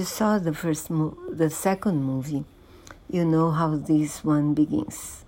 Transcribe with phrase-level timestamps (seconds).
[0.00, 2.42] you saw the first, mo- the second movie,
[3.10, 5.26] you know how this one begins.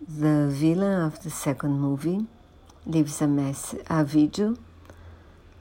[0.00, 2.24] The villain of the second movie
[2.86, 4.56] leaves a mess, a video,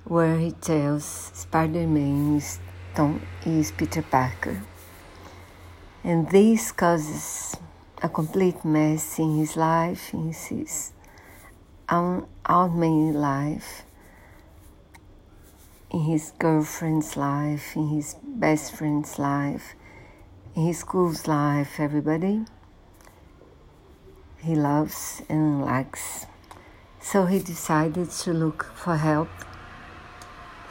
[0.06, 2.60] where he tells Spider-Man is
[2.96, 4.64] Tom is Peter Parker,
[6.06, 7.58] and this causes
[8.02, 10.94] a complete mess in his life, in his
[11.90, 13.84] own Aunt life,
[15.92, 19.76] in his girlfriend's life, in his best friend's life,
[20.56, 22.46] in his school's life, everybody
[24.42, 26.26] he loves and likes.
[27.00, 29.30] So he decided to look for help.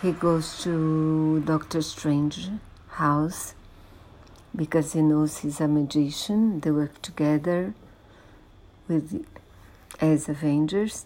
[0.03, 2.49] He goes to Doctor Strange
[2.89, 3.55] house
[4.55, 6.61] because he knows he's a magician.
[6.61, 7.75] They work together
[8.89, 9.25] with
[10.01, 11.05] as Avengers,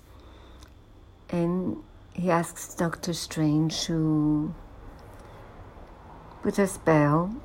[1.28, 1.82] and
[2.24, 4.55] he asks Doctor Strange to
[6.42, 7.37] put a spell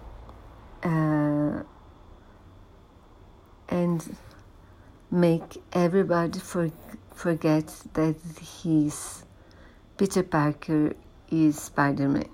[0.81, 1.63] uh,
[3.67, 4.15] and
[5.11, 6.71] make everybody for,
[7.13, 9.25] forget that he's
[9.97, 10.93] Peter Parker
[11.29, 12.29] is Spider Man.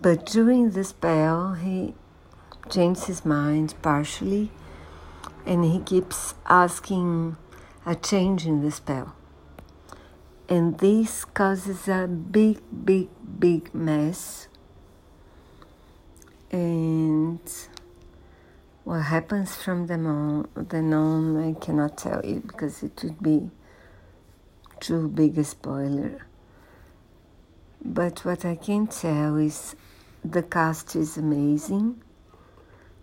[0.00, 1.94] But during the spell, he
[2.68, 4.50] changes his mind partially
[5.46, 7.36] and he keeps asking
[7.86, 9.14] a change in the spell.
[10.48, 14.48] And this causes a big, big, big mess.
[16.50, 17.40] And
[18.84, 23.50] what happens from then on, then on, I cannot tell you because it would be
[24.80, 26.26] too big a spoiler.
[27.82, 29.74] But what I can tell is
[30.22, 32.02] the cast is amazing.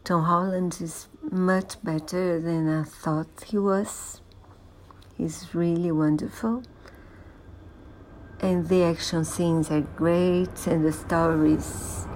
[0.03, 4.21] Tom Holland is much better than I thought he was.
[5.17, 6.63] He's really wonderful.
[8.41, 12.07] And the action scenes are great, and the story is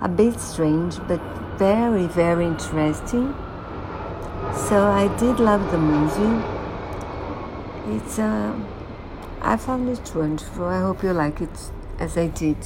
[0.00, 1.20] a bit strange, but
[1.58, 3.34] very, very interesting.
[4.68, 6.42] So I did love the movie.
[7.94, 8.58] It's, uh,
[9.42, 10.64] I found it wonderful.
[10.64, 12.56] I hope you like it as I did.